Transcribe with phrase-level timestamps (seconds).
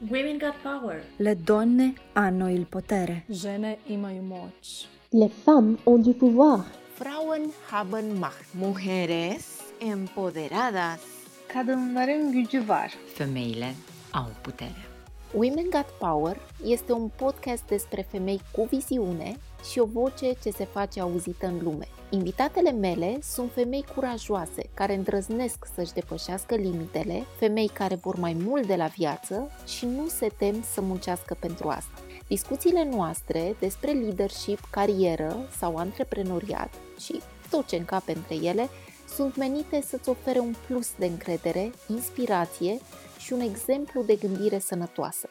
[0.00, 1.02] Women got power.
[1.16, 3.24] Le donne hanno il potere.
[3.28, 4.88] Žene imaju moć.
[5.10, 6.64] Les femmes ont du pouvoir.
[6.94, 8.54] Frauen haben Macht.
[8.54, 11.00] Mujeres empoderadas.
[11.48, 12.92] Kadınların gücü var.
[13.14, 13.74] Femeile
[14.12, 14.84] au putere.
[15.32, 19.36] Women Got Power este un podcast despre femei cu viziune
[19.70, 21.88] și o voce ce se face auzită în lume.
[22.10, 28.66] Invitatele mele sunt femei curajoase, care îndrăznesc să-și depășească limitele, femei care vor mai mult
[28.66, 32.00] de la viață și nu se tem să muncească pentru asta.
[32.26, 37.20] Discuțiile noastre despre leadership, carieră sau antreprenoriat și
[37.50, 38.68] tot ce încape între ele
[39.14, 42.78] sunt menite să-ți ofere un plus de încredere, inspirație
[43.18, 45.28] și un exemplu de gândire sănătoasă.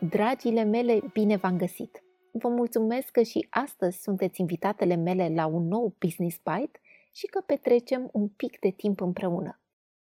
[0.00, 2.02] Dragile mele, bine v-am găsit!
[2.32, 6.80] Vă mulțumesc că și astăzi sunteți invitatele mele la un nou Business Bite
[7.12, 9.60] și că petrecem un pic de timp împreună.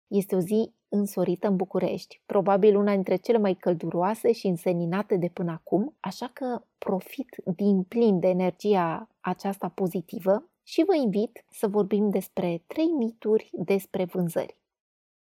[0.06, 5.28] Este o zi însorită în București, probabil una dintre cele mai călduroase și înseninate de
[5.28, 11.68] până acum, așa că profit din plin de energia aceasta pozitivă și vă invit să
[11.68, 14.61] vorbim despre trei mituri despre vânzări.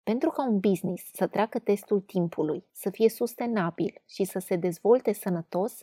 [0.04, 5.12] Pentru ca un business să treacă testul timpului, să fie sustenabil și să se dezvolte
[5.12, 5.80] sănătos,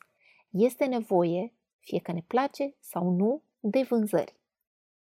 [0.50, 4.40] este nevoie, fie că ne place sau nu, de vânzări.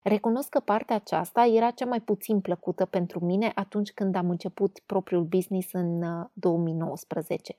[0.02, 4.78] Recunosc că partea aceasta era cea mai puțin plăcută pentru mine atunci când am început
[4.86, 7.58] propriul business în 2019.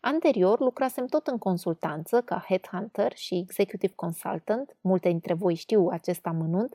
[0.00, 6.26] Anterior lucrasem tot în consultanță ca headhunter și executive consultant, multe dintre voi știu acest
[6.26, 6.74] amănunt,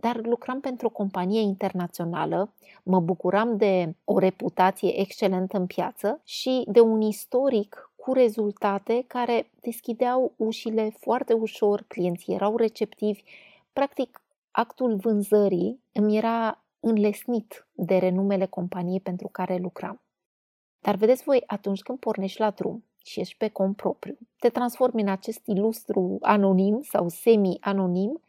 [0.00, 6.64] dar lucram pentru o companie internațională, mă bucuram de o reputație excelentă în piață și
[6.66, 13.22] de un istoric cu rezultate care deschideau ușile foarte ușor, clienții erau receptivi.
[13.72, 20.00] Practic, actul vânzării îmi era înlesnit de renumele companiei pentru care lucram.
[20.80, 25.02] Dar vedeți voi, atunci când pornești la drum și ești pe cont propriu, te transformi
[25.02, 28.20] în acest ilustru anonim sau semi-anonim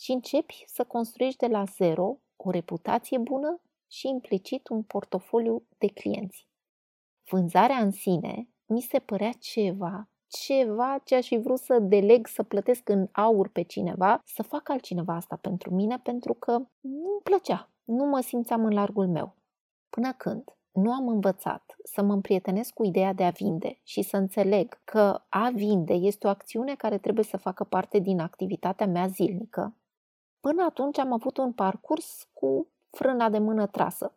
[0.00, 5.86] și începi să construiești de la zero o reputație bună și implicit un portofoliu de
[5.86, 6.48] clienți.
[7.30, 12.42] Vânzarea în sine mi se părea ceva, ceva ce aș fi vrut să deleg, să
[12.42, 17.70] plătesc în aur pe cineva, să fac altcineva asta pentru mine, pentru că nu-mi plăcea,
[17.84, 19.34] nu mă simțeam în largul meu.
[19.90, 24.16] Până când nu am învățat să mă împrietenesc cu ideea de a vinde și să
[24.16, 29.06] înțeleg că a vinde este o acțiune care trebuie să facă parte din activitatea mea
[29.06, 29.74] zilnică,
[30.48, 34.16] Până atunci am avut un parcurs cu frâna de mână trasă.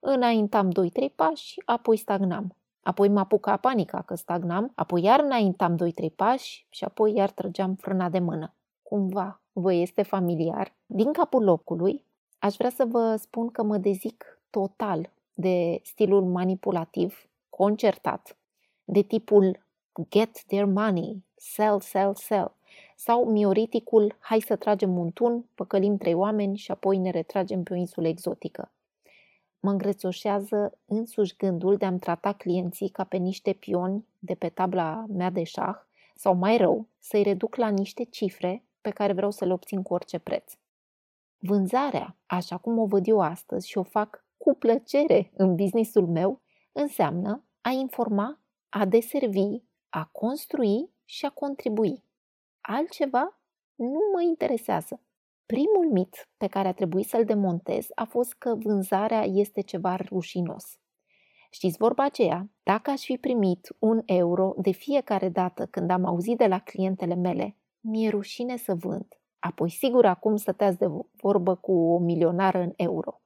[0.00, 2.56] Înaintam 2-3 pași, apoi stagnam.
[2.82, 7.74] Apoi mă apuca panica că stagnam, apoi iar înaintam 2-3 pași și apoi iar trăgeam
[7.74, 8.54] frâna de mână.
[8.82, 10.74] Cumva vă este familiar.
[10.86, 12.04] Din capul locului,
[12.38, 18.36] aș vrea să vă spun că mă dezic total de stilul manipulativ, concertat,
[18.84, 19.66] de tipul
[20.08, 22.54] get their money, sell, sell, sell,
[22.96, 27.72] sau mioriticul hai să tragem un tun, păcălim trei oameni și apoi ne retragem pe
[27.72, 28.72] o insulă exotică.
[29.60, 35.04] Mă îngrețoșează însuși gândul de a-mi trata clienții ca pe niște pioni de pe tabla
[35.08, 35.76] mea de șah
[36.14, 39.94] sau mai rău, să-i reduc la niște cifre pe care vreau să le obțin cu
[39.94, 40.52] orice preț.
[41.38, 46.40] Vânzarea, așa cum o văd eu astăzi și o fac cu plăcere în businessul meu,
[46.72, 52.02] înseamnă a informa, a deservi, a construi și a contribui.
[52.62, 53.40] Altceva
[53.74, 55.00] nu mă interesează.
[55.46, 60.78] Primul mit pe care a trebuit să-l demontez a fost că vânzarea este ceva rușinos.
[61.50, 62.50] Știți vorba aceea?
[62.62, 67.14] Dacă aș fi primit un euro de fiecare dată când am auzit de la clientele
[67.14, 69.06] mele, mi-e rușine să vând.
[69.38, 73.22] Apoi, sigur, acum stăteați de vorbă cu o milionară în euro.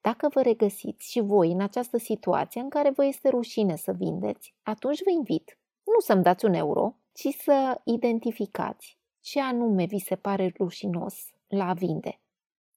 [0.00, 4.54] Dacă vă regăsiți și voi în această situație în care vă este rușine să vindeți,
[4.62, 10.16] atunci vă invit nu să-mi dați un euro, ci să identificați ce anume vi se
[10.16, 12.20] pare rușinos la a vinde,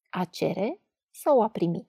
[0.09, 0.81] a cere
[1.11, 1.87] sau a primi.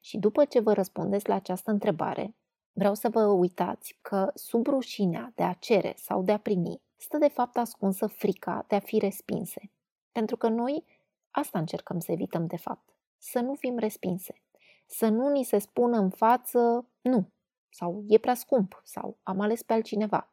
[0.00, 2.34] Și după ce vă răspundeți la această întrebare,
[2.72, 7.16] vreau să vă uitați că sub rușinea de a cere sau de a primi stă
[7.16, 9.70] de fapt ascunsă frica de a fi respinse.
[10.12, 10.84] Pentru că noi
[11.30, 14.42] asta încercăm să evităm de fapt, să nu fim respinse,
[14.86, 17.30] să nu ni se spună în față nu,
[17.68, 20.32] sau e prea scump, sau am ales pe altcineva.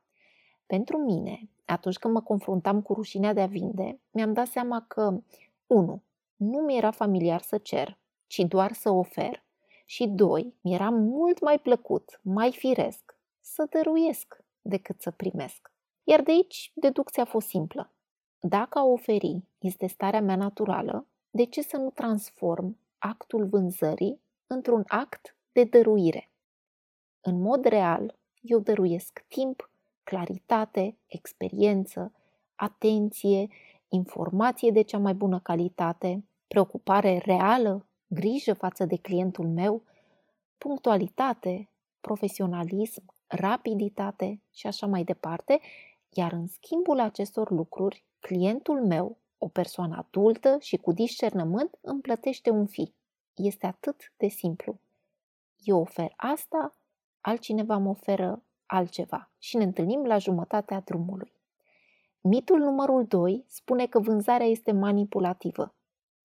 [0.66, 5.22] Pentru mine, atunci când mă confruntam cu rușinea de a vinde, mi-am dat seama că
[5.68, 6.04] 1.
[6.36, 7.98] Nu mi era familiar să cer,
[8.28, 9.44] ci doar să ofer.
[9.86, 10.54] Și 2.
[10.62, 15.72] Mi era mult mai plăcut, mai firesc, să dăruiesc decât să primesc.
[16.04, 17.92] Iar de aici deducția a fost simplă.
[18.40, 24.84] Dacă a oferi este starea mea naturală, de ce să nu transform actul vânzării într-un
[24.88, 26.30] act de dăruire.
[27.22, 29.70] În mod real, eu dăruiesc timp,
[30.06, 32.12] claritate, experiență,
[32.56, 33.48] atenție,
[33.90, 39.84] informație de cea mai bună calitate, preocupare reală, grijă față de clientul meu,
[40.58, 41.70] punctualitate,
[42.02, 45.60] profesionalism, rapiditate și așa mai departe,
[46.10, 52.50] iar în schimbul acestor lucruri, clientul meu, o persoană adultă și cu discernământ, îmi plătește
[52.50, 52.94] un fi.
[53.34, 54.80] Este atât de simplu.
[55.64, 56.76] Eu ofer asta,
[57.22, 61.34] altcineva mă oferă altceva și ne întâlnim la jumătatea drumului.
[62.22, 65.74] Mitul numărul 2 spune că vânzarea este manipulativă.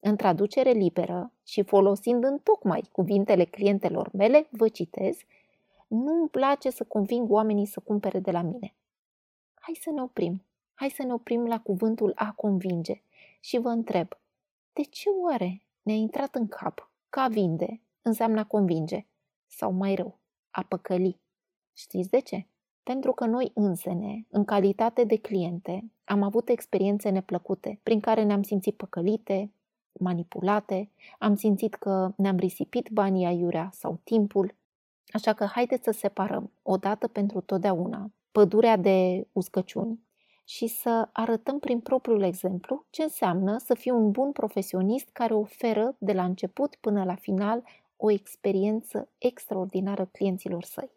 [0.01, 5.19] În traducere liberă și folosind în tocmai cuvintele clientelor mele, vă citez,
[5.87, 8.75] nu îmi place să conving oamenii să cumpere de la mine.
[9.55, 10.45] Hai să ne oprim.
[10.75, 13.03] Hai să ne oprim la cuvântul a convinge
[13.41, 14.09] și vă întreb,
[14.73, 19.07] de ce oare ne-a intrat în cap că a vinde înseamnă a convinge
[19.47, 20.19] sau mai rău,
[20.51, 21.21] a păcăli?
[21.73, 22.47] Știți de ce?
[22.83, 28.43] Pentru că noi însene, în calitate de cliente, am avut experiențe neplăcute prin care ne-am
[28.43, 29.53] simțit păcălite,
[29.93, 34.55] manipulate, am simțit că ne-am risipit banii aiurea sau timpul.
[35.13, 40.01] Așa că haideți să separăm odată pentru totdeauna pădurea de uscăciuni
[40.45, 45.97] și să arătăm prin propriul exemplu ce înseamnă să fii un bun profesionist care oferă
[45.99, 47.63] de la început până la final
[47.97, 50.91] o experiență extraordinară clienților săi.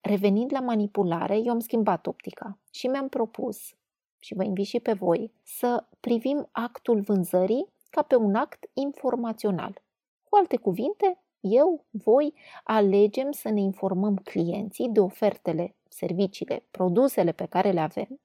[0.00, 3.74] Revenind la manipulare, eu am schimbat optica și mi-am propus,
[4.18, 9.82] și vă invit și pe voi, să privim actul vânzării ca pe un act informațional.
[10.24, 17.46] Cu alte cuvinte, eu, voi, alegem să ne informăm clienții de ofertele, serviciile, produsele pe
[17.46, 18.20] care le avem,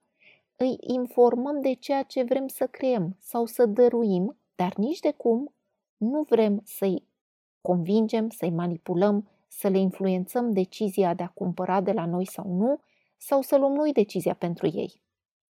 [0.56, 5.52] îi informăm de ceea ce vrem să creăm sau să dăruim, dar nici de cum
[5.96, 7.04] nu vrem să-i
[7.60, 12.80] convingem, să-i manipulăm, să le influențăm decizia de a cumpăra de la noi sau nu,
[13.16, 15.02] sau să luăm noi decizia pentru ei.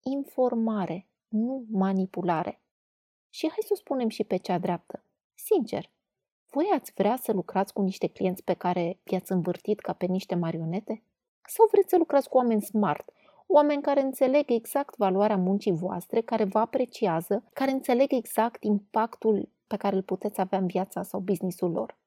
[0.01, 2.59] Informare, nu manipulare.
[3.30, 5.03] Și hai să o spunem și pe cea dreaptă.
[5.33, 5.89] Sincer,
[6.51, 10.36] voi ați vrea să lucrați cu niște clienți pe care i-ați învârtit ca pe niște
[10.36, 11.03] marionete?
[11.47, 13.09] Sau vreți să lucrați cu oameni smart,
[13.47, 19.77] oameni care înțeleg exact valoarea muncii voastre, care vă apreciază, care înțeleg exact impactul pe
[19.77, 21.97] care îl puteți avea în viața sau businessul lor?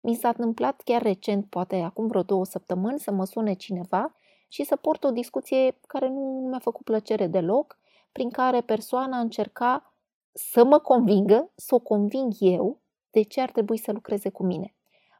[0.00, 4.14] Mi s-a întâmplat chiar recent, poate acum vreo două săptămâni, să mă sune cineva
[4.48, 7.78] și să port o discuție care nu mi-a făcut plăcere deloc,
[8.12, 9.94] prin care persoana încerca
[10.32, 12.78] să mă convingă, să o conving eu
[13.10, 14.74] de ce ar trebui să lucreze cu mine.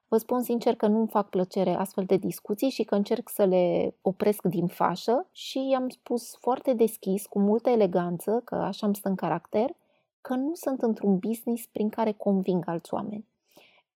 [0.08, 3.94] Vă spun sincer că nu-mi fac plăcere astfel de discuții și că încerc să le
[4.02, 9.08] opresc din fașă și i-am spus foarte deschis, cu multă eleganță, că așa îmi stă
[9.08, 9.76] în caracter,
[10.20, 13.29] că nu sunt într-un business prin care conving alți oameni.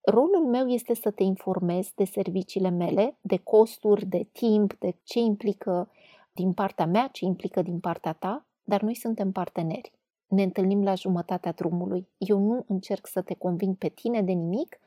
[0.07, 5.19] Rolul meu este să te informez de serviciile mele, de costuri, de timp, de ce
[5.19, 5.91] implică
[6.33, 9.93] din partea mea, ce implică din partea ta, dar noi suntem parteneri.
[10.27, 12.09] Ne întâlnim la jumătatea drumului.
[12.19, 14.79] Eu nu încerc să te conving pe tine de nimic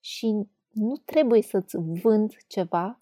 [0.00, 2.98] și nu trebuie să-ți vând ceva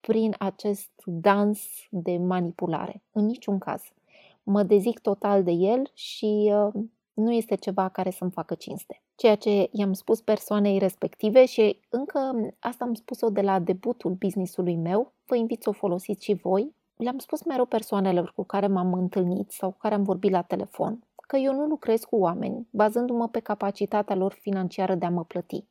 [0.00, 1.60] prin acest dans
[1.90, 3.02] de manipulare.
[3.12, 3.82] În niciun caz.
[4.42, 9.00] Mă dezic total de el și uh, nu este ceva care să-mi facă cinste.
[9.16, 12.18] Ceea ce i-am spus persoanei respective și încă
[12.58, 16.74] asta am spus-o de la debutul businessului meu, vă invit să o folosiți și voi.
[16.96, 21.06] Le-am spus mereu persoanelor cu care m-am întâlnit sau cu care am vorbit la telefon
[21.26, 25.64] că eu nu lucrez cu oameni bazându-mă pe capacitatea lor financiară de a mă plăti,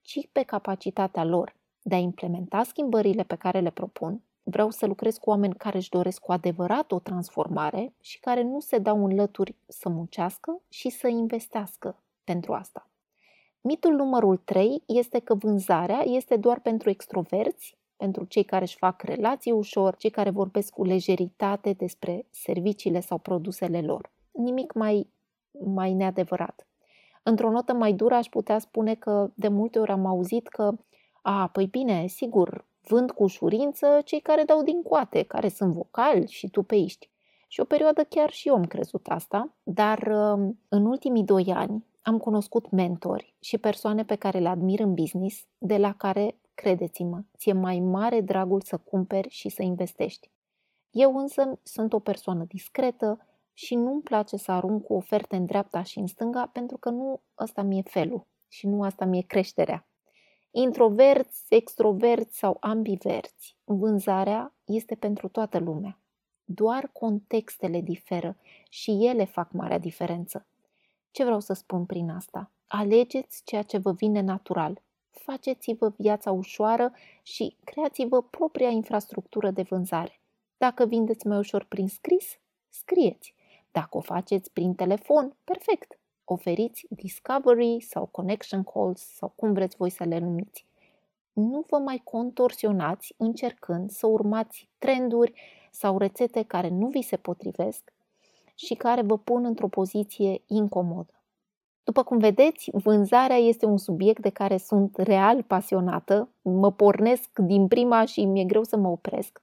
[0.00, 4.22] ci pe capacitatea lor de a implementa schimbările pe care le propun.
[4.42, 8.60] Vreau să lucrez cu oameni care își doresc cu adevărat o transformare și care nu
[8.60, 11.96] se dau în lături să muncească și să investească
[12.30, 12.90] pentru asta.
[13.60, 19.02] Mitul numărul 3 este că vânzarea este doar pentru extroverți, pentru cei care își fac
[19.02, 24.10] relații ușor, cei care vorbesc cu lejeritate despre serviciile sau produsele lor.
[24.30, 25.08] Nimic mai,
[25.64, 26.66] mai neadevărat.
[27.22, 30.72] Într-o notă mai dură aș putea spune că de multe ori am auzit că
[31.22, 36.26] a, păi bine, sigur, vând cu ușurință cei care dau din coate, care sunt vocali
[36.26, 37.10] și tupeiști.
[37.48, 41.88] Și o perioadă chiar și eu am crezut asta, dar um, în ultimii doi ani
[42.02, 47.22] am cunoscut mentori și persoane pe care le admir în business, de la care, credeți-mă,
[47.36, 50.30] ți-e mai mare dragul să cumperi și să investești.
[50.90, 55.82] Eu însă sunt o persoană discretă și nu-mi place să arunc cu oferte în dreapta
[55.82, 59.86] și în stânga pentru că nu ăsta mi-e felul și nu asta mi-e creșterea.
[60.50, 66.00] Introverți, extroverți sau ambiverți, vânzarea este pentru toată lumea.
[66.44, 68.36] Doar contextele diferă
[68.68, 70.46] și ele fac marea diferență.
[71.10, 72.50] Ce vreau să spun prin asta?
[72.66, 74.82] Alegeți ceea ce vă vine natural.
[75.10, 80.20] faceți-vă viața ușoară și creați-vă propria infrastructură de vânzare.
[80.56, 82.38] Dacă vindeți mai ușor prin scris,
[82.68, 83.34] scrieți.
[83.70, 85.98] Dacă o faceți prin telefon, perfect.
[86.24, 90.66] Oferiți discovery sau connection calls sau cum vreți voi să le numiți.
[91.32, 95.32] Nu vă mai contorsionați încercând să urmați trenduri
[95.70, 97.92] sau rețete care nu vi se potrivesc
[98.64, 101.24] și care vă pun într-o poziție incomodă.
[101.84, 107.68] După cum vedeți, vânzarea este un subiect de care sunt real pasionată, mă pornesc din
[107.68, 109.42] prima și mi-e greu să mă opresc.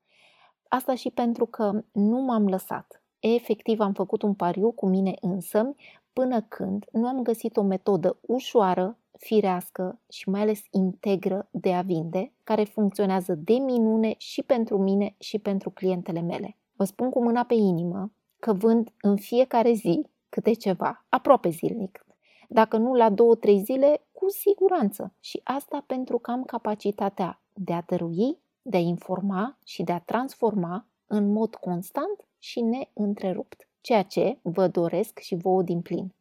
[0.67, 3.03] Asta și pentru că nu m-am lăsat.
[3.19, 5.75] Efectiv am făcut un pariu cu mine însă
[6.13, 11.81] până când nu am găsit o metodă ușoară, firească și mai ales integră de a
[11.81, 16.57] vinde, care funcționează de minune și pentru mine și pentru clientele mele.
[16.75, 22.05] Vă spun cu mâna pe inimă că vând în fiecare zi câte ceva, aproape zilnic.
[22.49, 25.13] Dacă nu la două, trei zile, cu siguranță.
[25.19, 29.99] Și asta pentru că am capacitatea de a dărui, de a informa și de a
[29.99, 36.13] transforma în mod constant și neîntrerupt, ceea ce vă doresc și vouă din plin.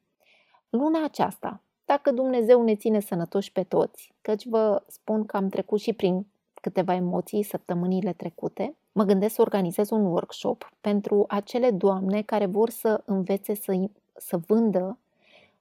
[0.68, 5.80] Luna aceasta, dacă Dumnezeu ne ține sănătoși pe toți, căci vă spun că am trecut
[5.80, 6.26] și prin
[6.61, 12.71] câteva emoții săptămânile trecute, mă gândesc să organizez un workshop pentru acele doamne care vor
[12.71, 14.99] să învețe să, să vândă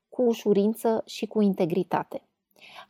[0.10, 2.22] cu ușurință și cu integritate.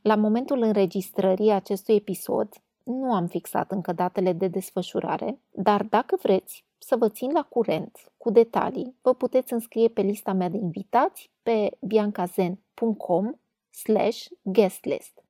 [0.02, 2.50] La momentul înregistrării acestui episod,
[2.84, 8.12] nu am fixat încă datele de desfășurare, dar dacă vreți să vă țin la curent
[8.18, 13.34] cu detalii, vă puteți înscrie pe lista mea de invitați pe biancazen.com
[13.72, 15.24] slash guestlist.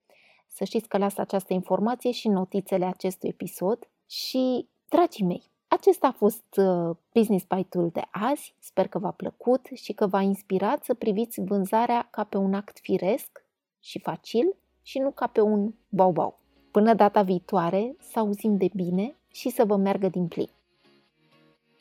[0.47, 6.11] Să știți că las această informație și notițele acestui episod și, dragii mei, acesta a
[6.11, 8.55] fost uh, Business Bite-ul de azi.
[8.59, 12.79] Sper că v-a plăcut și că v-a inspirat să priviți vânzarea ca pe un act
[12.81, 13.43] firesc
[13.79, 16.39] și facil și nu ca pe un bau-bau.
[16.71, 20.49] Până data viitoare, să auzim de bine și să vă meargă din plin.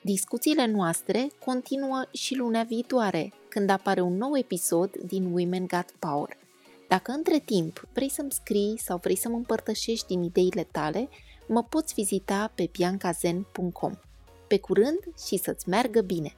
[0.03, 6.37] Discuțiile noastre continuă și luna viitoare, când apare un nou episod din Women Got Power.
[6.89, 11.09] Dacă între timp vrei să-mi scrii sau vrei să mă împărtășești din ideile tale,
[11.49, 13.95] mă poți vizita pe biancazen.com.
[14.47, 16.37] Pe curând și să-ți meargă bine!